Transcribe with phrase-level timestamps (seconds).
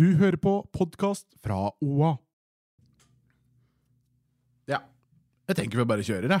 [0.00, 2.14] Du hører på podkast fra OA.
[4.70, 4.78] Ja,
[5.50, 6.40] jeg tenker vi bare kjører, jeg.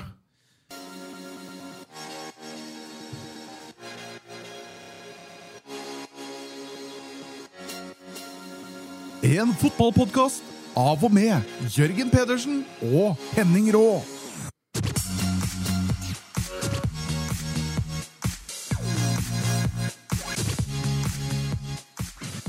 [9.42, 10.40] En fotballpodkast
[10.80, 11.44] av og med
[11.76, 14.00] Jørgen Pedersen og Henning Rå.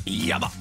[0.07, 0.60] Ja da.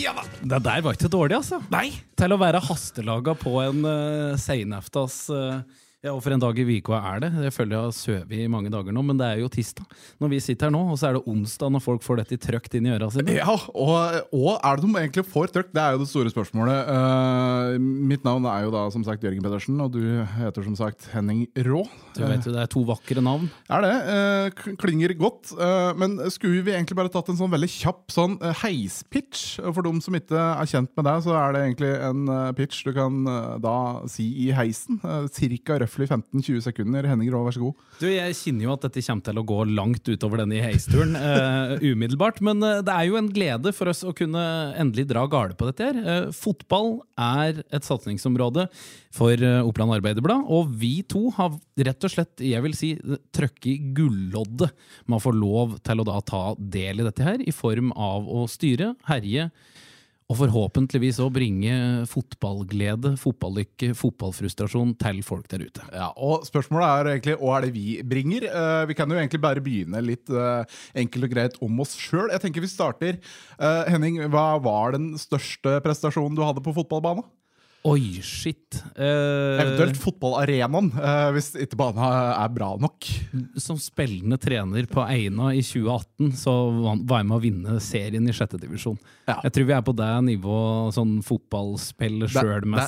[0.00, 0.24] Ja da.
[0.40, 1.60] Det der var ikke dårlig, altså.
[1.72, 1.90] Nei.
[2.16, 5.60] Til å være hastelaga på en uh, seinaftas uh,
[6.00, 7.28] Ja, og for en dag i uka er det?
[7.44, 9.84] Jeg føler jeg har sovet i mange dager nå, men det er jo tirsdag
[10.22, 12.76] når vi sitter her nå, og så er det onsdag når folk får dette trøkt
[12.78, 13.34] inn i øra sine.
[13.36, 15.74] Ja, og, og er det de egentlig får trøkt?
[15.76, 16.88] Det er jo det store spørsmålet.
[16.88, 17.76] Uh,
[18.08, 20.00] mitt navn er jo da som sagt Jørgen Pedersen, og du
[20.38, 21.84] heter som sagt Henning Rå.
[22.16, 23.50] Du vet jo, Det er to vakre navn.
[23.68, 23.92] Er det.
[24.08, 25.52] Uh, klinger godt.
[25.52, 29.60] Uh, men skulle vi egentlig bare tatt en sånn veldig kjapp sånn eh, heispitch?
[29.60, 32.82] For dem som ikke er kjent med deg, så er det egentlig en eh, pitch
[32.88, 33.76] du kan eh, da
[34.10, 35.00] si i heisen.
[35.34, 37.06] Cirka røftlig 15-20 sekunder.
[37.08, 37.86] Henning Rå, vær så god.
[37.98, 41.74] Du, Jeg kjenner jo at dette kommer til å gå langt utover denne heisturen uh,
[41.82, 42.40] umiddelbart.
[42.46, 44.42] Men eh, det er jo en glede for oss å kunne
[44.78, 45.98] endelig dra gale på dette her.
[46.00, 48.68] Uh, fotball er et satsingsområde
[49.14, 52.92] for Oppland Arbeiderblad, og vi to har rett og slett, jeg vil si,
[53.34, 54.70] trøkket i gulloddet
[55.10, 58.28] med å få lov til å da ta del i dette her, i form av
[58.30, 59.48] å styre, herje,
[60.30, 61.74] og forhåpentligvis å bringe
[62.10, 65.86] fotballglede, fotballykke, fotballfrustrasjon til folk der ute.
[65.90, 68.46] Ja, og Spørsmålet er egentlig hva er det vi bringer.
[68.46, 70.62] Uh, vi kan jo egentlig bare begynne litt uh,
[70.94, 72.30] enkelt og greit om oss sjøl.
[72.30, 73.18] Jeg tenker vi starter.
[73.58, 77.26] Uh, Henning, hva var den største prestasjonen du hadde på fotballbanen?
[77.88, 78.76] Oi, shit.
[78.92, 83.08] Uh, Eventuelt fotballarenaen, uh, hvis ikke banen er bra nok.
[83.56, 88.36] som spillende trener på Eina i 2018, så var jeg med å vinne serien i
[88.36, 88.98] sjette divisjon.
[89.24, 89.38] Ja.
[89.46, 92.28] Jeg tror vi er på det nivået sånn fotballspiller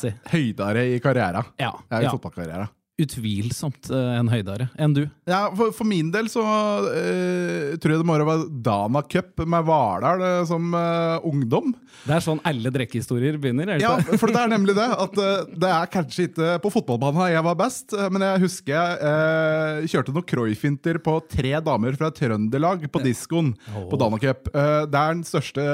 [0.05, 1.47] Det, det er høydere i karriera.
[1.63, 2.69] Ja, Ja, i fotballkarriera.
[3.01, 5.07] Utvilsomt eh, en høydere enn du.
[5.25, 9.65] Ja, for, for min del så uh, tror jeg det må være Dana Cup med
[9.65, 11.71] Hvaler eh, som uh, ungdom.
[12.05, 13.73] Det er sånn alle drikkehistorier begynner.
[13.73, 14.89] Er Ja, for det er nemlig det.
[14.93, 19.89] At det er kanskje ikke på fotballbanen jeg var best, men jeg husker jeg eh,
[19.89, 23.89] kjørte noen Croy-finter på tre damer fra Trøndelag på diskoen oh.
[23.89, 24.53] på Dana Cup.
[24.53, 25.67] Eh, det er den største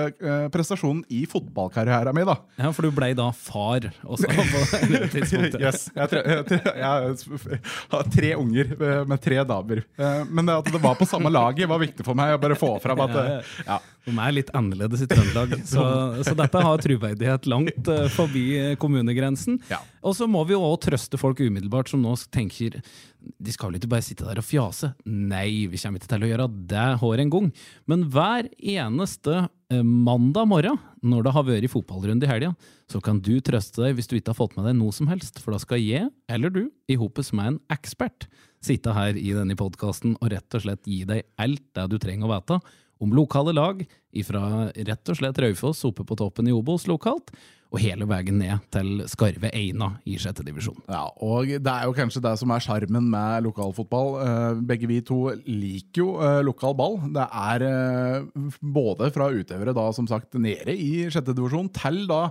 [0.55, 2.39] prestasjonen i fotballkarrieren min, da.
[2.63, 4.65] Ja, for du blei da far også på
[4.95, 5.61] det tidspunktet.
[5.69, 7.08] Yes, jeg, tror jeg, jeg
[7.95, 9.83] har tre unger eh, med tre damer.
[9.99, 12.59] Eh, Men det at det var på samme laget, var viktig for meg å bare
[12.59, 13.79] få fram at eh, ja.
[14.09, 15.85] De er litt annerledes i Trøndelag, så,
[16.25, 19.61] så dette har troverdighet langt uh, forbi eh, kommunegrensen.
[19.71, 19.83] Ja.
[20.03, 22.81] Og så må vi jo også trøste folk umiddelbart som nå tenker
[23.19, 24.93] de skal vel ikke bare sitte der og fjase?
[25.05, 27.49] Nei, vi kommer ikke til å gjøre det hår en gang.
[27.91, 32.53] Men hver eneste eh, mandag morgen, når det har vært fotballrunde i helga,
[32.91, 35.43] så kan du trøste deg hvis du ikke har fått med deg noe som helst,
[35.43, 38.29] for da skal jeg, eller du, i hopes med en ekspert,
[38.65, 42.27] sitte her i denne podkasten og rett og slett gi deg alt det du trenger
[42.27, 42.63] å vite
[43.03, 43.85] om lokale lag
[44.17, 47.33] ifra rett og slett Raufoss oppe på toppen i Obos lokalt,
[47.69, 50.79] og hele veien ned til Skarve Eina i sjette divisjon.
[50.89, 54.15] Ja, og det er jo kanskje det som er sjarmen med lokalfotball.
[54.23, 56.97] Eh, Begge vi to liker jo eh, lokal ball.
[57.13, 62.23] Det er eh, både fra utøvere da, som sagt, nede i sjette divisjon, til da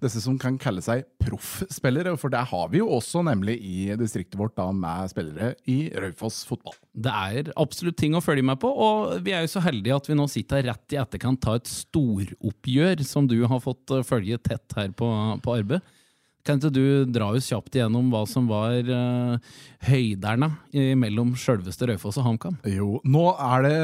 [0.00, 2.14] disse som kan kalle seg proffspillere.
[2.20, 6.42] For det har vi jo også nemlig i distriktet vårt da, med spillere i Raufoss
[6.48, 6.76] fotball.
[6.96, 10.10] Det er absolutt ting å følge med på, og vi er jo så heldige at
[10.10, 14.40] vi nå sitter rett i etterkant av et storoppgjør som du har fått eh, følge
[14.42, 15.10] tett her på,
[15.42, 15.94] på arbeid.
[16.46, 19.34] Kan ikke du dra oss kjapt igjennom hva som var uh,
[19.88, 20.48] høyderne
[20.98, 22.58] mellom sjølveste Raufoss og HamKam?
[22.70, 23.74] Jo, nå er det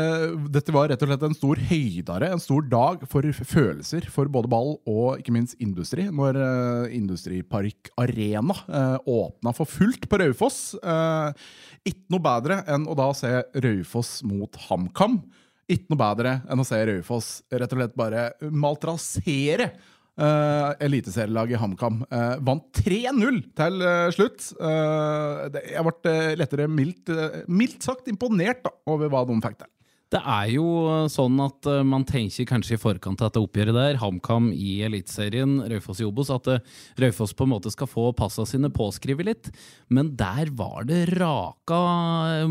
[0.54, 4.50] Dette var rett og slett en stor høydare, en stor dag for følelser for både
[4.52, 10.60] ball og ikke minst industri, når uh, Industripark Arena uh, åpna for fullt på Raufoss.
[10.82, 11.34] Uh,
[11.88, 13.30] ikke noe bedre enn å da se
[13.64, 15.18] Raufoss mot HamKam.
[15.70, 19.72] Ikke noe bedre enn å se Raufoss rett og slett bare maltrasere
[20.12, 24.44] Uh, Eliteserielaget HamKam uh, vant 3-0 til uh, slutt.
[24.60, 27.12] Uh, det, jeg ble lettere mildt,
[27.48, 29.70] mildt sagt imponert da, over hva de fikk til.
[30.12, 30.66] Det er jo
[31.08, 35.54] sånn at eh, man tenker kanskje i forkant av dette oppgjøret der, HamKam i Eliteserien,
[35.70, 36.60] Raufoss i Obos, at eh,
[37.00, 39.48] Raufoss på en måte skal få passa sine påskrevet litt.
[39.88, 41.80] Men der var det raka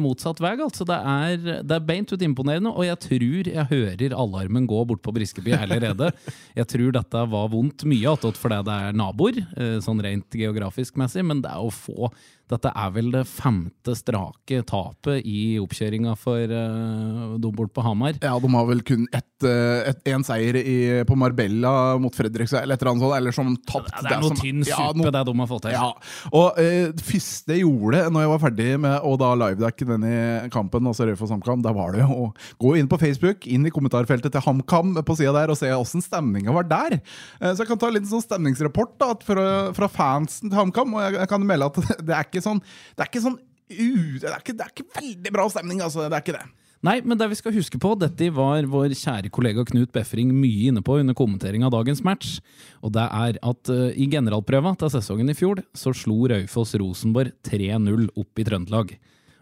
[0.02, 0.56] motsatt vei.
[0.58, 0.88] Altså.
[0.90, 5.06] Det er, det er beint ut imponerende, og jeg tror jeg hører alarmen gå bort
[5.06, 6.12] på Briskeby allerede.
[6.58, 10.98] Jeg tror dette var vondt mye attåt fordi det er naboer, eh, sånn rent geografisk
[11.00, 12.10] messig, men det er å få
[12.52, 18.18] Dette er vel det femte strake tapet i oppkjøringa for uh, de bort på Hamar.
[18.20, 20.76] Ja, de har vel kun ett, eh, en seier i,
[21.08, 23.18] på Marbella mot Fredrikstad, eller et eller annet sånt.
[23.18, 23.94] Eller som tapt.
[24.02, 25.78] Det er noe tynn suppe, ja, no, det de har fått til.
[25.78, 25.88] Ja.
[26.32, 30.92] Og uh, første jeg gjorde når jeg var ferdig med å da livedekke denne kampen,
[30.92, 32.32] altså Raufoss HamKam, da var det å
[32.62, 36.04] gå inn på Facebook, inn i kommentarfeltet til HamKam på sida der, og se åssen
[36.04, 37.00] stemninga var der.
[37.40, 39.48] Uh, så jeg kan ta en liten sånn stemningsrapport da, fra,
[39.78, 43.06] fra fansen til HamKam, og jeg, jeg kan melde at det er ikke sånn Det
[43.06, 46.08] er ikke sånn uh, det, er ikke, det er ikke veldig bra stemning, altså.
[46.08, 46.48] Det er ikke det.
[46.82, 50.72] Nei, men det vi skal huske på, dette var vår kjære kollega Knut Befring mye
[50.72, 52.40] inne på under kommentering av dagens match.
[52.82, 57.36] Og det er at uh, i generalprøva til sesongen i fjor så slo Raufoss Rosenborg
[57.46, 58.96] 3-0 opp i Trøndelag.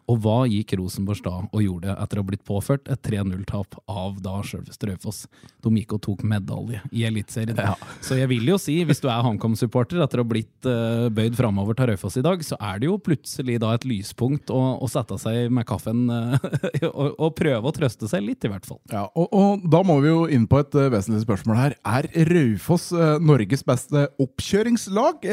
[0.10, 4.18] Og hva gikk Rosenborg da og gjorde etter å ha blitt påført et 3-0-tap av
[4.24, 5.24] da sjølveste Raufoss?
[5.62, 7.58] De gikk og tok medalje i Eliteserien.
[7.60, 7.76] Ja.
[8.06, 11.38] Så jeg vil jo si, hvis du er HamKam-supporter etter å ha blitt uh, bøyd
[11.38, 14.90] framover til Raufoss i dag, så er det jo plutselig da et lyspunkt å, å
[14.90, 16.38] sette seg med kaffen uh,
[16.90, 18.82] og, og, prøve å trøste seg litt, i hvert fall.
[18.90, 21.78] Ja, og, og da må vi jo inn på et uh, vesentlig spørsmål her.
[21.86, 22.90] Er Raufoss
[23.22, 25.28] Norges beste oppkjøringslag?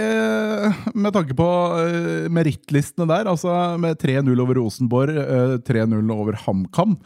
[0.97, 1.47] med tanke på
[2.33, 5.15] merittlistene der, altså med 3-0 over Rosenborg Rosenborg
[5.67, 6.97] 3-0 eh, over HamKam.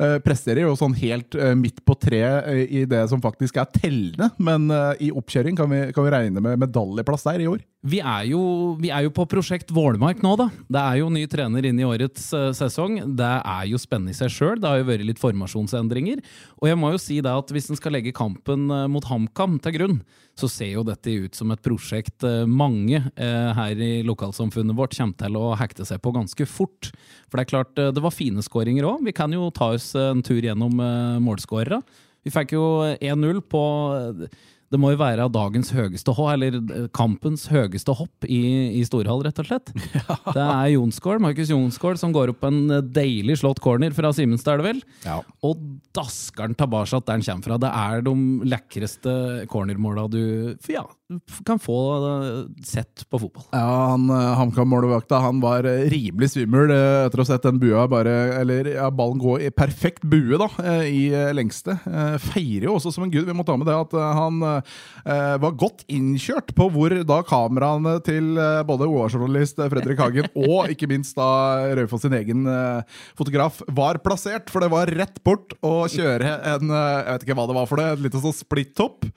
[0.00, 4.30] Eh, presterer jo sånn helt eh, midt på treet i det som faktisk er tellende,
[4.40, 4.70] men
[5.02, 7.62] i oppkjøring kan vi, kan vi regne med medaljeplass der i år.
[7.80, 8.40] Vi er, jo,
[8.76, 10.50] vi er, jo, på prosjekt Vålmark nå, da.
[10.68, 12.98] Det er jo ny trener inn i årets uh, sesong.
[13.16, 14.60] Det er jo spennende i seg sjøl.
[14.60, 16.20] Det har jo vært litt formasjonsendringer.
[16.60, 19.56] Og jeg må jo si det at hvis en skal legge kampen uh, mot HamKam
[19.64, 19.96] til grunn,
[20.36, 25.16] så ser jo dette ut som et prosjekt uh, mange her i lokalsamfunnet vårt kommer
[25.16, 26.92] til å hekte seg på ganske fort.
[27.32, 29.06] For det er klart, det var fine skåringer òg.
[29.08, 30.76] Vi kan jo ta oss en tur gjennom
[31.24, 31.80] målskårere.
[32.26, 32.64] Vi fikk jo
[33.00, 33.64] 1-0 på
[34.70, 38.38] det må jo være dagens høyeste hopp, eller eh, kampens høyeste hopp i,
[38.78, 39.74] i Storhall, rett og slett.
[40.00, 40.16] Ja.
[40.32, 44.54] Det er Jonsgaard, Markus Jonsgaard som går opp en eh, deilig slått corner fra Simenstad,
[44.54, 44.80] er det vel?
[45.04, 45.18] Ja.
[45.46, 45.58] Og
[45.96, 47.58] dasker den tilbake der den kommer fra.
[47.60, 48.14] Det er de
[48.52, 49.14] lekreste
[49.50, 50.22] cornermåla du
[50.70, 50.84] ja,
[51.46, 52.30] kan få eh,
[52.66, 53.48] sett på fotball.
[53.50, 54.06] Ja, han
[54.38, 59.18] HamKam-målvakta han var rimelig svimmel etter å ha sett den bua bare Eller ja, ballen
[59.20, 60.48] gå i perfekt bue, da,
[60.86, 61.76] i lengste.
[62.30, 63.26] Feirer jo også som en gud.
[63.26, 64.40] Vi må ta med det at han
[65.40, 70.88] var godt innkjørt på hvor da kameraene til uh, både OA-journalist Fredrik Hagen og ikke
[70.90, 72.48] minst da Raufoss sin egen
[73.18, 74.50] fotograf var plassert.
[74.52, 77.80] For det var rett bort å kjøre en jeg vet ikke hva det var for
[77.80, 79.08] det, et lite sånn splitt-hopp.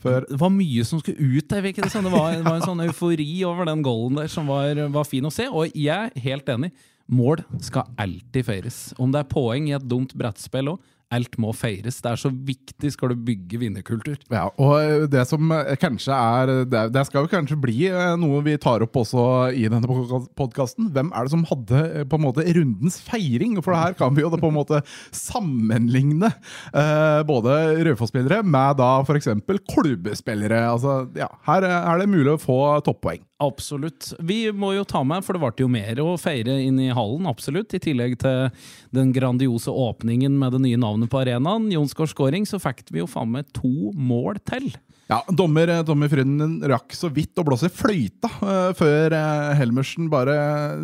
[0.00, 1.66] Det var mye som skulle ut der.
[1.66, 5.08] Det, det, var, det var en sånn eufori over den golden der som var, var
[5.08, 5.48] fin å se.
[5.50, 6.72] Og jeg er helt enig.
[7.10, 8.78] Mål skal alltid feires.
[9.00, 10.80] Om det er poeng i et dumt brettspill òg,
[11.14, 11.98] alt må feires.
[12.02, 14.18] Det er så viktig skal du bygge vinnerkultur.
[14.30, 15.50] Ja, og det som
[15.82, 19.24] kanskje er Det skal jo kanskje bli eh, noe vi tar opp også
[19.56, 20.00] i denne
[20.38, 20.90] podkasten.
[20.94, 23.58] Hvem er det som hadde eh, på en måte rundens feiring?
[23.64, 24.82] For her kan vi jo på en måte
[25.14, 27.58] sammenligne eh, både
[27.88, 29.32] Raufoss-spillere med da f.eks.
[29.70, 30.62] klubbespillere.
[30.70, 33.24] Altså, ja, her er det mulig å få toppoeng.
[33.40, 34.10] Absolutt.
[34.20, 37.24] Vi må jo ta med, for det ble jo mer å feire inn i hallen,
[37.30, 37.72] absolutt.
[37.72, 38.50] I tillegg til
[38.92, 43.08] den grandiose åpningen med det nye navnet på arenaen, Jonsgaard Skåring, så fikk vi jo
[43.08, 44.68] faen meg to mål til.
[45.10, 50.36] Ja, dommer dommer Fryden rakk så vidt å blåse fløyta uh, før uh, Helmersen bare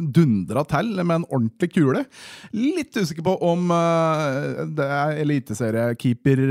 [0.03, 2.03] dundra til med en ordentlig kule.
[2.51, 6.43] Litt usikker på om uh, det er eliteseriekeeper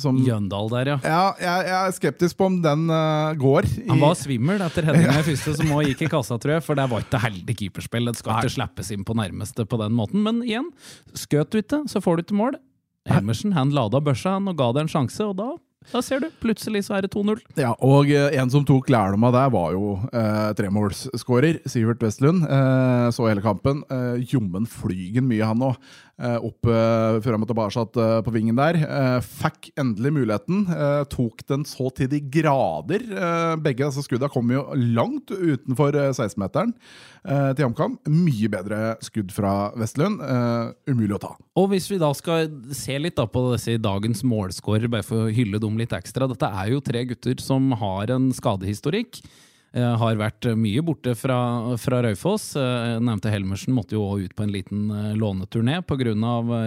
[0.00, 0.98] som Jøndal der, ja.
[1.06, 2.90] Ja, jeg, jeg, er skeptisk på om den
[3.38, 3.70] går.
[3.86, 6.66] Han var svimmel etter headinga i første, som òg gikk i kassa, tror jeg.
[6.66, 8.10] For det var ikke heldig keeperspill.
[8.10, 10.24] Det skal ikke slippes inn på nærmeste på den måten.
[10.26, 10.72] Men igjen,
[11.14, 12.58] skøt du ikke, så får du ikke mål.
[13.10, 15.52] Helmersen han lada børsa og ga det en sjanse, og da
[15.88, 17.40] da ser du, plutselig så er det 2-0.
[17.58, 22.44] Ja, og eh, en som tok lærdom av det, var jo eh, tremålsskårer Sivert Westlund.
[22.44, 23.80] Eh, så hele kampen.
[23.90, 25.80] Eh, Jommen flygen mye, han òg.
[26.20, 28.76] Eh, opp før han og tilbake uh, på vingen der.
[29.24, 30.66] fikk endelig muligheten.
[31.08, 33.06] tok den så til de grader.
[33.62, 36.74] begge disse skudda kom jo langt utenfor 16-meteren
[37.56, 37.96] til HamKam.
[38.10, 40.20] Mye bedre skudd fra Vestlund.
[40.88, 41.34] umulig å ta.
[41.56, 45.34] Og hvis vi da skal se litt da på disse dagens målskårer, bare for å
[45.34, 46.28] hylle dem litt ekstra.
[46.30, 49.22] Dette er jo tre gutter som har en skadehistorikk.
[49.70, 51.36] Eh, har vært mye borte fra,
[51.78, 52.48] fra Raufoss.
[52.58, 56.14] Uh, nevnte Helmersen måtte jo også ut på en liten låneturné pga.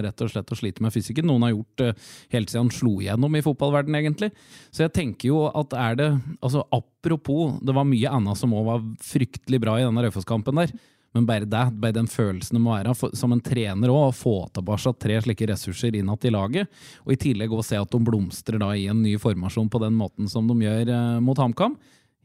[0.05, 1.27] rett og slett å slite med fysikken.
[1.27, 1.83] Noen har gjort
[2.31, 4.31] helt siden han slo igjennom i fotballverden egentlig.
[4.71, 8.63] Så jeg tenker jo at er det altså Apropos, det var mye annet som òg
[8.69, 10.71] var fryktelig bra i denne Raufoss-kampen der.
[11.13, 14.35] Men bare det, bare den følelsen det må være som en trener òg, å få
[14.55, 16.71] tilbake tre slike ressurser innad i laget,
[17.05, 19.93] og i tillegg å se at de blomstrer da i en ny formasjon på den
[19.99, 21.77] måten som de gjør mot HamKam,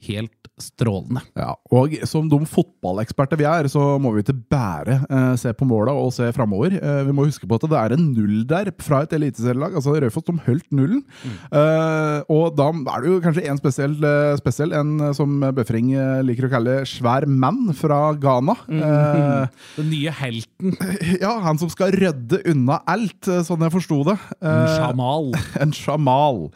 [0.06, 1.22] helt strålende.
[1.38, 5.66] Ja, og som de fotballeksperter vi er, så må vi ikke bare eh, se på
[5.68, 6.74] måla og se framover.
[6.78, 9.76] Eh, vi må huske på at det er en null der fra et eliteserielag.
[9.78, 11.04] Altså Raufoss de holdt nullen.
[11.24, 15.92] Eh, og da er det jo kanskje en spesiell, eh, spesiell en eh, som Befring
[15.94, 18.58] eh, liker å kalle svær mann fra Ghana.
[18.66, 20.74] Eh, Den nye helten,
[21.24, 24.18] ja, han som skal rydde unna alt, sånn jeg forsto det.
[24.42, 25.32] Eh, sjamal.
[25.62, 26.48] en sjamal.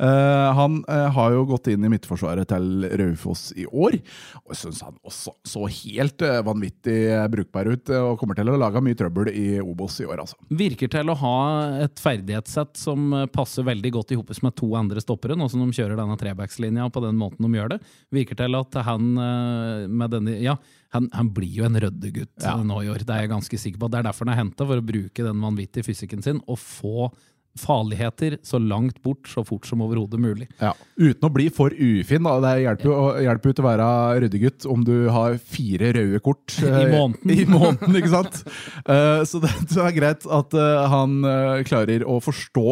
[0.00, 3.98] Eh, han uh, har jo gått inn i midtforsvaret til Raufoss i år.
[4.40, 6.98] Og jeg syns han også så helt uh, vanvittig
[7.32, 10.38] brukbar ut, og kommer til å lage mye trøbbel i Obos i år, altså.
[10.48, 11.36] Virker til å ha
[11.84, 15.76] et ferdighetssett som passer veldig godt i hopes med to andre stoppere, nå som de
[15.76, 17.80] kjører denne trebackslinja på den måten de gjør det.
[18.14, 20.56] Virker til at han med denne Ja,
[20.94, 22.56] han, han blir jo en røddegutt Ja.
[22.64, 23.90] nå i år, det er jeg ganske sikker på.
[23.90, 27.10] Det er derfor han er henta, for å bruke den vanvittige fysikken sin og få
[27.58, 30.46] farligheter så langt bort så fort som overhodet mulig.
[30.60, 30.72] Ja.
[30.96, 32.24] Uten å bli for ufin.
[32.26, 32.36] Da.
[32.44, 33.88] Det hjelper jo hjelper ut å være
[34.24, 37.34] ryddegutt om du har fire røde kort eh, I måneden.
[37.34, 38.40] I måneden, ikke sant?
[38.90, 41.20] Eh, så det, det er greit at eh, han
[41.66, 42.64] klarer å forstå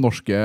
[0.00, 0.38] norske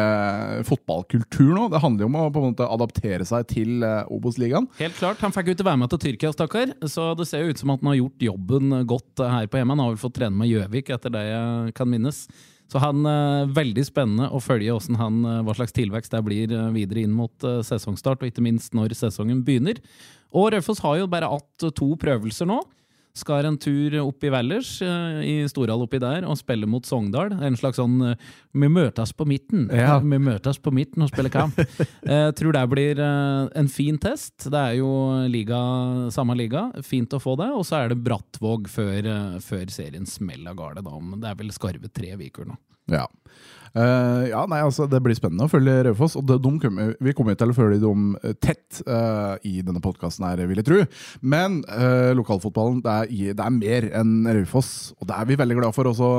[0.68, 1.68] fotballkultur nå.
[1.72, 4.68] Det handler jo om å på en måte adaptere seg til Obos-ligaen.
[4.80, 6.74] Helt klart, Han fikk jo ikke være med til Tyrkia, stakkar.
[6.90, 9.76] Så det ser jo ut som at han har gjort jobben godt her på hjemme.
[9.78, 12.26] Han har vel fått trene med Gjøvik, etter det jeg kan minnes.
[12.72, 16.70] Så han eh, veldig spennende å følge han, eh, hva slags tilvekst det blir eh,
[16.72, 19.82] videre inn mot sesongstart, og ikke minst når sesongen begynner.
[20.32, 22.62] Og Raufoss har jo bare hatt to prøvelser nå.
[23.18, 27.34] Skal en tur opp i Valdres, eh, i Storhall oppi der, og spille mot Sogndal.
[27.44, 29.68] En slags sånn eh, Vi møtes på midten.
[29.74, 29.98] Ja.
[30.00, 31.60] Vi møtes på midten og spiller kamp.
[31.60, 34.48] Jeg tror det blir eh, en fin test.
[34.48, 34.92] Det er jo
[35.32, 35.60] liga,
[36.16, 36.70] samme liga.
[36.88, 37.52] Fint å få det.
[37.56, 40.86] Og så er det Brattvåg før, eh, før serien smeller av gårde.
[41.20, 42.60] det er vel skarve tre uker nå.
[42.92, 43.08] Ja.
[43.72, 46.18] Eh, ja, nei, altså Det blir spennende å følge Raufoss.
[46.20, 50.80] Og vi kommer til å følge dem tett uh, i denne podkasten, vil jeg tro.
[51.22, 55.60] Men uh, lokalfotballen det er, det er mer enn Raufoss, og det er vi veldig
[55.60, 56.10] glad for også,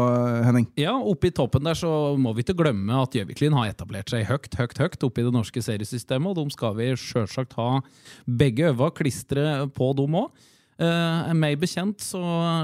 [0.47, 0.69] Henning.
[0.81, 1.91] Ja, oppe i toppen der så
[2.21, 5.35] må vi ikke glemme at Gjøviklyn har etablert seg høyt, høyt, høyt oppe i det
[5.35, 7.83] norske seriesystemet, og de skal vi sjølsagt ha
[8.27, 10.49] begge øva klistre på dem òg.
[10.81, 12.21] Uh, meg bekjent så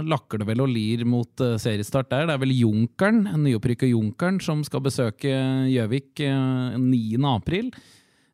[0.09, 2.25] lakker det vel og lir mot uh, seriestart der.
[2.27, 5.35] Det er vel Junkeren, en nyopprykka Junkeren, som skal besøke
[5.69, 7.21] Gjøvik uh, 9.
[7.31, 7.71] april.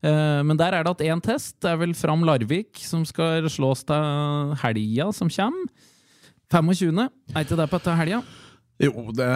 [0.04, 1.56] Eh, men der er det én test.
[1.62, 5.68] Det er vel Fram Larvik som skal slås til helga som kommer.
[6.52, 7.08] 25.
[7.34, 8.20] Er ikke det på helga?
[8.82, 9.26] Jo, det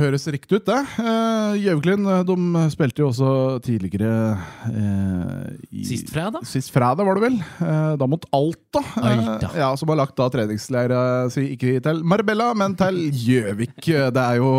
[0.00, 0.78] høres riktig ut, det.
[0.96, 4.38] Uh, eh, de spilte jo også tidligere
[4.70, 6.46] eh, i, Sist fredag?
[6.48, 7.36] Sist fredag, var det vel.
[7.60, 8.80] Eh, da mot Alta.
[8.80, 11.00] Eh, ja, Som har lagt da treningsleira
[11.32, 13.76] si ikke til Marbella, men til Gjøvik.
[13.84, 14.52] Eh, Det er jo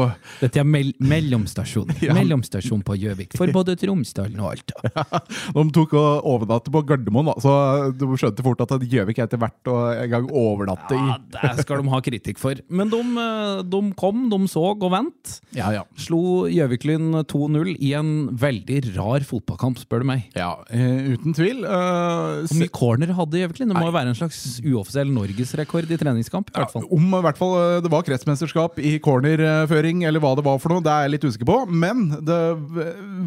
[0.44, 1.96] Dette er mell mellomstasjon.
[2.08, 2.14] Ja.
[2.14, 3.34] Mellomstasjon på Gjøvik.
[3.40, 5.18] For både Tromsdalen og Alta.
[5.58, 7.54] De tok og overnatte på Gardermoen, da, så
[7.98, 11.66] de skjønte fort at Gjøvik er etter hvert og en gang overnatte i Ja, det
[11.66, 12.62] skal de ha kritikk for.
[12.70, 15.38] Men de, eh, de kom, de så og vent.
[15.56, 15.84] Ja, ja.
[16.00, 20.28] Slo Gjøviklyn 2-0 i en veldig rar fotballkamp, spør du meg.
[20.38, 21.64] ja uh, uten tvil.
[21.66, 23.72] Eh, Hvor mye corner hadde Gjøviklyn?
[23.72, 26.52] Det må jo være en slags uoffisiell norgesrekord i treningskamp.
[26.52, 26.88] i hvert fall.
[26.98, 30.74] Om i hvert fall eh, det var kretsmesterskap i cornerføring, eller hva det var for
[30.74, 31.60] noe, det er jeg litt usikker på.
[31.70, 32.40] Men det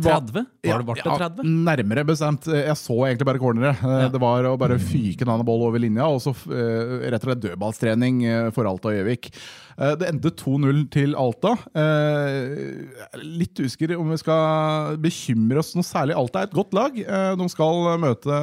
[0.04, 0.46] var 30?
[0.66, 1.54] Var det det 30?
[1.70, 2.48] nærmere bestemt.
[2.50, 3.74] Jeg så egentlig bare cornere.
[3.80, 4.08] Ja.
[4.12, 7.42] Det var å bare fyke en annen boll over linja, og så rett og slett
[7.44, 8.22] dødballstrening
[8.56, 9.30] for Alta og Gjøvik.
[10.00, 11.54] Det endte 2-0 til Alta.
[11.74, 16.16] Eh, Litt usikker om vi skal bekymre oss noe særlig.
[16.18, 16.96] Alta er et godt lag.
[17.00, 18.38] Eh, De skal møte,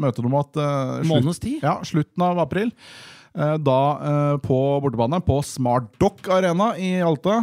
[0.00, 2.72] møte dem igjen eh, slutt- ja, slutten av april.
[3.36, 3.78] Eh, Da
[4.10, 7.38] eh, på bortebane, på Smart Dock Arena i Alta.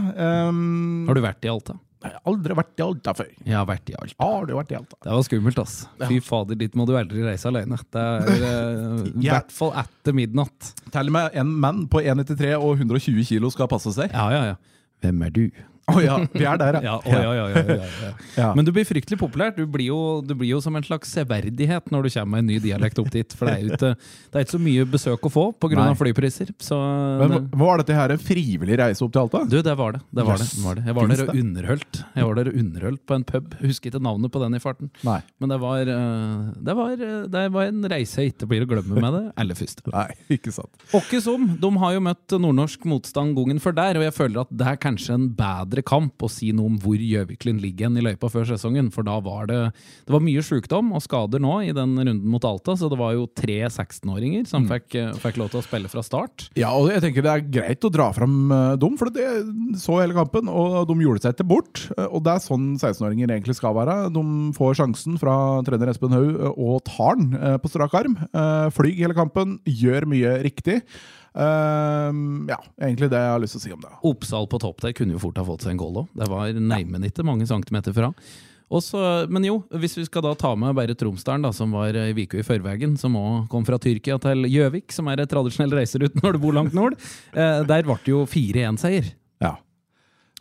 [0.50, 1.78] Um, Har du vært i Alta?
[2.04, 3.30] Jeg har aldri vært i Alta før.
[3.44, 4.16] Jeg har vært i Alta.
[4.22, 4.98] Har du vært i Alta?
[5.04, 5.78] Det var skummelt, ass.
[6.08, 7.80] Fy fader, dit må du aldri reise alene.
[7.94, 9.40] Det er eh, i Ja.
[9.40, 10.74] hvert fall etter midnatt.
[10.94, 14.14] Og med en mann på 1,93 og 120 kilo skal passe seg.
[14.14, 14.56] Ja, ja, ja.
[15.02, 15.44] Hvem er du?
[15.88, 17.86] Å ja, vi er der, Ja, ja, ja, ja,
[18.42, 18.48] ja.
[18.58, 19.54] Men du blir fryktelig populær.
[19.56, 22.50] Du blir, jo, du blir jo som en slags severdighet når du kommer med en
[22.52, 23.36] ny dialekt opp dit.
[23.38, 25.86] For det er ikke, det er ikke så mye besøk å få pga.
[25.98, 26.52] Flypriser.
[26.62, 26.76] Så
[27.22, 29.44] Men det, Var dette her en frivillig reise opp til Alta?
[29.48, 30.02] du, det var det.
[30.12, 30.52] det, var Yes.
[30.58, 30.84] det, var det.
[30.90, 32.02] Jeg var Finns der og underholdt.
[32.18, 33.56] Jeg var der og underholdt på en pub.
[33.64, 34.92] Husker ikke navnet på den i farten.
[35.08, 35.18] Nei.
[35.40, 36.94] Men det var, eh, det var,
[37.38, 39.88] det var en reise jeg ikke blir å glemme med det aller første.
[39.96, 40.84] Nei, ikke sant.
[41.00, 44.52] Åkke som, de har jo møtt nordnorsk motstand gangen før der, og jeg føler at
[44.60, 48.04] det er kanskje en bedre bedre kamp og si noe om hvor Gjøviklund ligger i
[48.04, 48.90] løypa før sesongen.
[48.94, 49.72] For da var det
[50.06, 53.14] Det var mye sjukdom og skader nå i den runden mot Alta, så det var
[53.14, 56.50] jo tre 16-åringer som fikk, eh, fikk lov til å spille fra start.
[56.56, 59.26] Ja, og jeg tenker det er greit å dra fram uh, dem, for det
[59.80, 61.84] så hele kampen, og de gjorde seg ikke bort.
[61.98, 64.10] Uh, og det er sånn 16-åringer egentlig skal være.
[64.14, 64.24] De
[64.58, 65.36] får sjansen fra
[65.68, 68.18] trener Espen Haug og tar den på strak arm.
[68.74, 70.82] Flyg hele kampen, gjør mye riktig.
[71.38, 72.10] Uh,
[72.50, 73.94] ja, egentlig det jeg har lyst til å si om det.
[74.10, 76.14] Oppsal på topp der kunne jo fort ha fått seg en goal òg.
[76.18, 78.10] Det var neimen ikke mange centimeter fra.
[78.68, 79.00] Også,
[79.32, 82.36] men jo, hvis vi skal da ta med bare Tromsdalen, da, som var i Viku
[82.42, 86.36] i Førvegen, som òg kom fra Tyrkia til Gjøvik, som er et tradisjonell reiserute når
[86.36, 86.98] du bor langt nord,
[87.32, 89.14] eh, der ble det jo 4-1-seier.
[89.46, 89.54] Ja.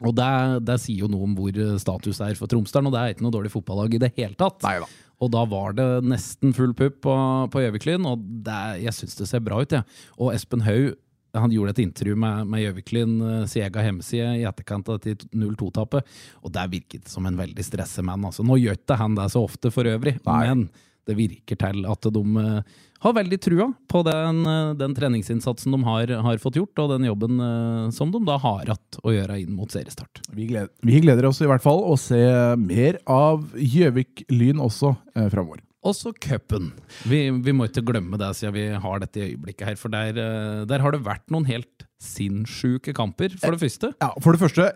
[0.02, 0.32] Og det,
[0.66, 3.28] det sier jo noe om hvor status det er for Tromsdalen, og det er ikke
[3.28, 4.58] noe dårlig fotballag i det hele tatt.
[4.66, 4.90] Neida.
[5.24, 7.16] Og da var det nesten full pupp på,
[7.52, 9.72] på Gjøviklyn, og det, jeg syns det ser bra ut.
[9.72, 9.82] Ja.
[10.20, 10.94] Og Espen Haug
[11.36, 15.28] han gjorde et intervju med, med Gjøviklyn uh, sin egen hjemmeside i etterkant av dette
[15.36, 18.24] 0-2-tapet, og der virket som en veldig stresset mann.
[18.24, 18.44] Altså.
[18.46, 20.42] Nå gjør ikke han det så ofte for øvrig, Nei.
[20.48, 20.66] men
[21.06, 25.82] det virker til at de uh, har veldig trua på den, uh, den treningsinnsatsen de
[25.86, 29.40] har, har fått gjort, og den jobben uh, som de da har hatt å gjøre
[29.42, 30.22] inn mot seriestart.
[30.34, 32.22] Vi gleder, vi gleder oss i hvert fall å se
[32.60, 35.62] mer av Gjøvik-Lyn også eh, framover.
[35.86, 36.72] Også cupen.
[37.06, 39.76] Vi, vi må ikke glemme det siden vi har dette i øyeblikket her.
[39.78, 43.92] For der, eh, der har det vært noen helt sinnssyke kamper, for det første.
[44.02, 44.66] Ja, For det første,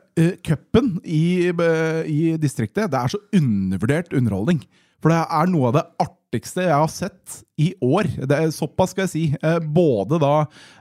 [0.47, 4.63] cupen i, eh, i distriktet det er så undervurdert underholdning.
[5.03, 5.85] For det er noe av det
[6.31, 8.07] artigste jeg har sett i år.
[8.27, 9.23] Det er Såpass skal jeg si.
[9.43, 10.35] Eh, både da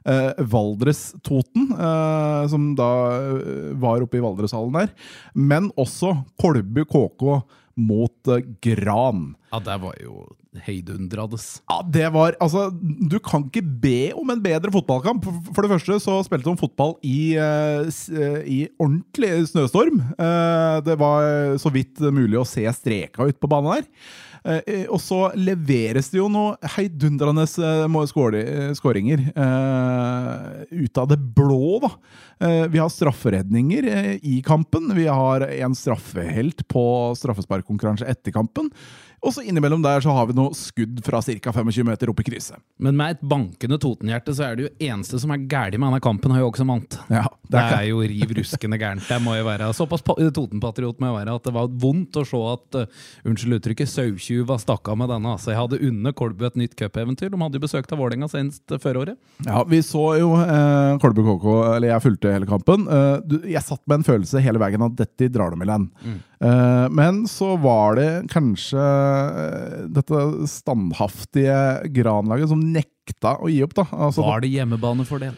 [0.06, 4.92] eh, Valdres-Toten, eh, som da eh, var oppe i Valdreshallen der,
[5.34, 7.40] men også Kolbu KK
[7.82, 9.32] mot eh, Gran.
[9.50, 10.28] Ja, det var jo
[10.66, 11.60] heidundrades.
[11.70, 15.26] Ja, det var Altså, du kan ikke be om en bedre fotballkamp.
[15.54, 17.90] For- det første så spilte de fotball i, eh,
[18.46, 20.02] i ordentlig snøstorm.
[20.86, 23.88] Det var så vidt mulig å se streka ut på banen der.
[24.46, 31.20] Eh, Og så leveres det jo noe heidundrende eh, eh, skåringer eh, ut av det
[31.36, 31.92] blå, da.
[32.40, 34.92] Eh, Vi har strafferedninger eh, i kampen.
[34.96, 36.86] Vi har en straffehelt på
[37.20, 38.72] straffesparkkonkurranse etter kampen.
[39.26, 41.52] Og så innimellom der så har vi noe skudd fra ca.
[41.52, 42.60] 25 meter opp i krysset.
[42.80, 46.02] Men med et bankende Totenhjerte så er det jo eneste som er gærent med denne
[46.04, 46.98] kampen, har jo også vant.
[47.12, 49.08] Ja, Det er jo riv ruskende gærent.
[49.10, 52.26] Det må jo være Såpass pa- Totenpatriot må jeg være at det var vondt å
[52.28, 55.34] se at uh, unnskyld uttrykket, sauetjuva stakk av med denne.
[55.36, 57.30] Altså, jeg hadde unnet Kolbu et nytt cupeventyr.
[57.34, 58.84] De hadde jo besøkt av Vålerenga senest føråret.
[58.84, 59.18] før året.
[59.46, 62.88] Ja, vi så jo eh, Kolbu KK, eller jeg fulgte hele kampen.
[62.90, 65.90] Uh, du, jeg satt med en følelse hele veien at dette drar dem i land.
[66.06, 66.18] Eh,
[66.96, 71.60] men så var det kanskje eh, dette standhaftige
[71.92, 73.88] Granlaget som nekta å gi opp, da.
[73.92, 75.36] Altså, Var det hjemmebanefordel?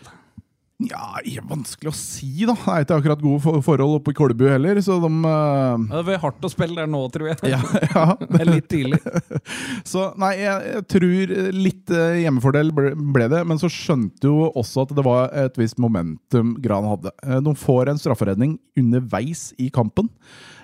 [0.89, 2.55] ja, det er vanskelig å si, da.
[2.55, 5.83] Det er ikke akkurat gode forhold oppe i Kolbu heller, så de uh...
[5.91, 7.51] Det blir hardt å spille der nå, tror jeg.
[7.51, 7.59] ja,
[7.95, 8.97] ja, Det er litt tidlig.
[9.91, 14.47] Så nei, jeg, jeg tror litt uh, hjemmefordel ble, ble det, men så skjønte jo
[14.57, 17.13] også at det var et visst momentum Gran hadde.
[17.25, 20.09] Eh, De får en strafferedning underveis i kampen.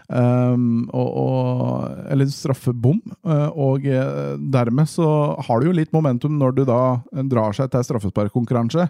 [0.08, 3.02] Um, og, og, eller straffebom.
[3.28, 5.08] eh, og eh, dermed så
[5.44, 8.88] har du jo litt momentum når du da drar seg til straffesparkkonkurranse.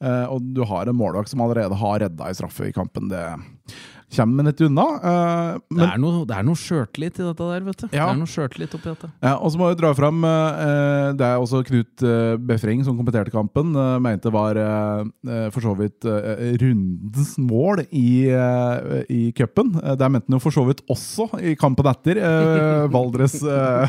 [0.00, 3.12] eh, og du har en målvakt som allerede har redda i straffe i kampen.
[3.12, 3.26] Det
[4.16, 4.84] kommer man ikke unna.
[4.96, 7.86] eh, Det er noe, det er noe sjøltillit i dette der, vet du.
[7.92, 8.06] Ja.
[8.08, 9.10] Det er noe sjøltillit oppi dette.
[9.24, 12.96] Ja, og så må vi dra fram uh, Det er også Knut uh, Befring som
[12.98, 13.74] kompeterte kampen.
[13.76, 19.74] Uh, mente var eh, eh, for så vidt eh, rundens mål i, uh, i cupen.
[19.82, 22.18] Eh, der mente han jo for så vidt også i kampen etter.
[22.22, 23.86] eh, Valdres uh,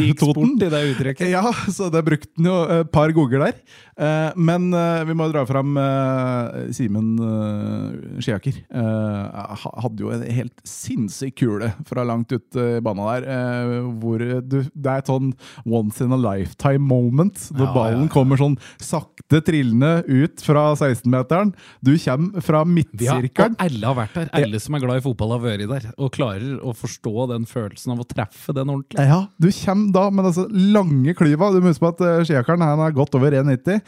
[0.00, 1.28] i det uttrykket.
[1.32, 3.56] Ja, så det brukte han jo et par goger der.
[4.00, 8.60] Eh, men eh, vi må dra fram eh, Simen uh, Skiaker.
[8.70, 13.26] Eh, ha- hadde jo en helt sinnssyk kule fra langt ut i banen der.
[13.30, 15.32] eh, hvor du, det er et sånn
[15.66, 17.38] once in a lifetime moment.
[17.54, 18.12] Når Ja, ballen ja, ja.
[18.14, 21.52] kommer sånn sakte trillende ut fra 16-meteren.
[21.84, 23.56] Du kommer fra midtsirkelen.
[23.58, 24.30] Ja, alle har vært der.
[24.40, 25.88] Alle som er glad i fotball, har vært der.
[25.98, 29.06] Og klarer å forstå den følelsen av å treffe den ordentlig.
[29.06, 31.50] Ja, du kommer da med disse lange klyva.
[31.54, 33.80] Du må huske på at uh, skiakeren han er godt over 1,90.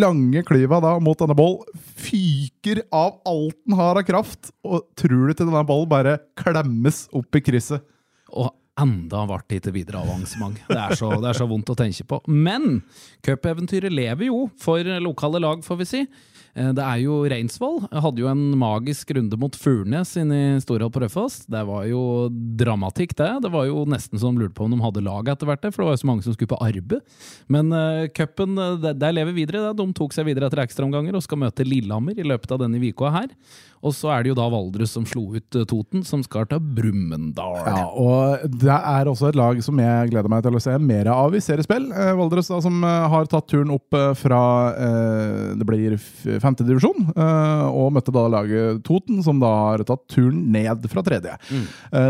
[0.00, 1.60] Lange klyva da mot denne ball.
[2.16, 4.52] Fyker av alt den har av kraft.
[4.64, 7.84] Og tror du til denne ballen bare klemmes opp i krysset?
[8.32, 8.48] Og
[8.80, 10.56] enda ble det ikke videre avansement.
[10.68, 12.22] Det er, så, det er så vondt å tenke på.
[12.32, 12.80] Men
[13.26, 16.02] cupeventyret lever jo for lokale lag, får vi si.
[16.56, 17.82] Eh, Det er jo Reinsvoll.
[17.92, 21.42] Hadde jo en magisk runde mot Furnes inne i Storhall på Rødfoss.
[21.52, 22.00] Det var jo
[22.32, 23.30] dramatikk, det.
[23.44, 25.82] Det var jo nesten så de lurte på om de hadde lag etter hvert, for
[25.84, 27.00] det var jo så mange som skulle på arbeid.
[27.52, 28.06] Men uh,
[28.80, 29.66] der, lever videre.
[29.68, 29.76] Det.
[29.84, 33.12] De tok seg videre etter ekstraomganger og skal møte Lillehammer i løpet av denne uka
[33.14, 33.28] her.
[33.86, 37.58] Og så er det jo da Valdres som slo ut Toten, som skal til Brumunddal.
[37.68, 41.06] Ja, og Det er også et lag som jeg gleder meg til å se mer
[41.12, 41.90] av i seriespill.
[42.18, 44.40] Valdres da, som har tatt turen opp fra
[45.54, 50.46] det blir f- femtedivisjon, divisjon, og møtte da laget Toten, som da har tatt turen
[50.54, 51.36] ned fra tredje.
[51.50, 51.66] Mm.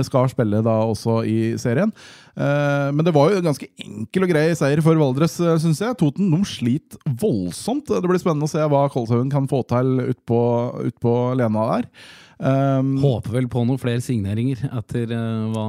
[0.06, 1.92] skal spille da også i serien.
[2.36, 5.80] Eh, men det var jo en ganske enkel og grei seier for Valdres, uh, syns
[5.80, 5.96] jeg.
[5.96, 7.88] Toten de sliter voldsomt.
[7.88, 10.40] Det blir spennende å se hva Kolshaugen kan få til utpå
[10.84, 11.90] ut på Lena der.
[12.38, 15.64] Um, Håper vel på noen flere signeringer etter uh, hva,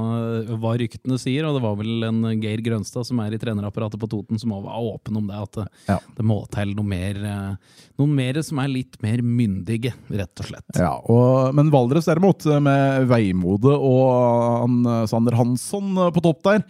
[0.60, 1.46] hva ryktene sier.
[1.48, 4.76] Og det var vel en Geir Grønstad som er i trenerapparatet på Toten, som var
[4.76, 5.40] åpen om det.
[5.48, 5.98] At det, Ja.
[6.18, 10.50] det må til noe mer, uh, noen mer som er litt mer myndige, rett og
[10.50, 10.68] slett.
[10.76, 14.04] Ja, og, Men Valdres derimot, med Veimode og
[14.62, 16.62] han, Sander Hansson på topp der,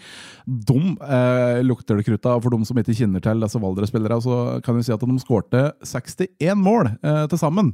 [0.49, 2.41] de uh, lukter det krutt av.
[2.45, 5.65] For de som ikke kjenner til disse Valdres-spillere, så kan vi si at de skårte
[5.85, 7.73] 61 mål eh, til sammen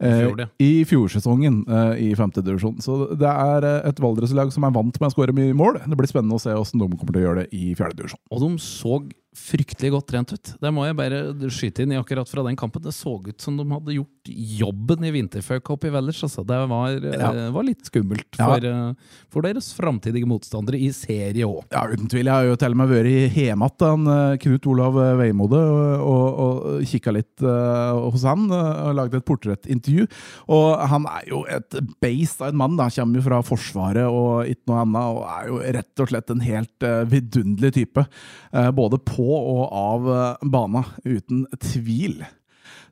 [0.00, 2.80] eh, i fjorsesongen eh, i femtedivisjon.
[2.84, 5.82] Så det er eh, et Valdres-lag som er vant med å skåre mye mål.
[5.84, 8.22] Det blir spennende å se hvordan de kommer til å gjøre det i fjerdedivisjon.
[8.32, 9.00] Og de så
[9.36, 10.52] fryktelig godt trent ut.
[10.62, 12.82] Det må jeg bare skyte inn i akkurat fra den kampen.
[12.82, 16.22] Det så ut som de hadde gjort jobben i vinterføycup i Vellers.
[16.26, 16.42] Altså.
[16.46, 17.50] Det var, eh, Ja.
[17.54, 18.46] var litt skummelt Ja.
[18.46, 18.94] for, eh,
[19.30, 21.64] for deres framtidige motstandere i serie òg.
[21.70, 22.24] Ja, uten tvil.
[22.24, 25.98] Jeg har jo til og med vært i Hemat, han, eh, Knut Olav Veimode, og,
[26.00, 28.50] og, og kikka litt uh, hos han.
[28.50, 30.08] og Lagde et portrettintervju.
[30.48, 31.70] Og han er jo et
[32.00, 32.76] beist av en mann.
[32.76, 36.08] da, Han kommer jo fra Forsvaret og ikke noe annet, og er jo rett og
[36.08, 38.06] slett en helt uh, vidunderlig type.
[38.52, 42.22] Uh, både på og av uh, bana, uten tvil.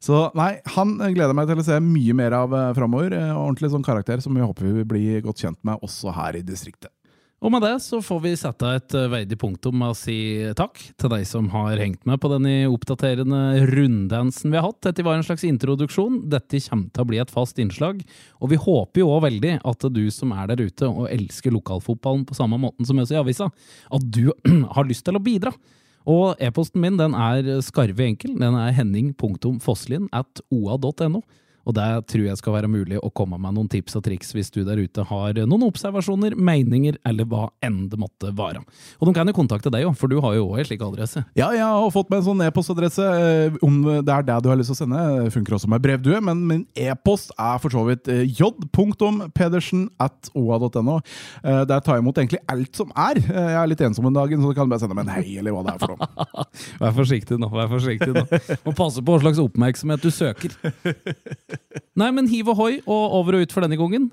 [0.05, 3.16] Så nei, han gleder meg til å se mye mer av uh, framover.
[3.16, 6.44] Uh, ordentlig sånn karakter som vi håper vi blir godt kjent med også her i
[6.44, 6.92] distriktet.
[7.44, 10.16] Og med det så får vi sette et eh, verdig punktum med å si
[10.57, 14.81] takk til deg som har hengt med på denne oppdaterende runddansen vi har hatt.
[14.87, 16.23] Dette var en slags introduksjon.
[16.33, 18.01] Dette kommer til å bli et fast innslag.
[18.40, 22.25] Og vi håper jo òg veldig at du som er der ute og elsker lokalfotballen
[22.25, 23.51] på samme måten som oss i avisa,
[23.92, 24.31] at du
[24.79, 25.53] har lyst til å bidra.
[26.04, 28.34] Og e-posten min den er skarve enkel.
[28.36, 31.22] Den er henning.fosslien at oa.no.
[31.64, 34.50] Og det tror jeg skal være mulig å komme med noen tips og triks hvis
[34.55, 38.61] du der ute har noen observasjoner, meninger eller hva enn det måtte være.
[39.00, 41.22] Og de kan jo kontakte deg òg, for du har jo òg en slik adresse.
[41.38, 43.05] Ja, jeg har fått meg en sånn e-postadresse.
[43.05, 46.20] eh, Om det er det du har lyst til å sende, funker også med brevdue,
[46.24, 50.98] men min e-post er for så vidt eh, j.pedersen at oa.no.
[51.44, 53.20] Eh, Der tar jeg imot egentlig alt som er.
[53.24, 55.55] Jeg er litt ensom en dagen, så du kan bare sende meg en hei, eller
[55.55, 56.44] hva det er for noe.
[56.85, 57.48] Vær forsiktig nå.
[57.55, 58.24] vær forsiktig nå.
[58.66, 60.55] Må passe på hva slags oppmerksomhet du søker.
[62.00, 64.10] Nei, men hiv ohoi, og over og ut for denne gangen.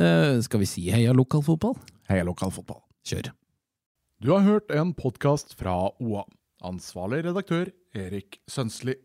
[0.00, 1.76] Uh, skal vi si heia lokalfotball?
[2.10, 2.82] Heia lokalfotball.
[3.06, 3.32] Kjør.
[4.20, 6.26] Du har hørt en podkast fra OA.
[6.66, 8.98] Ansvarlig redaktør Erik Sønsli.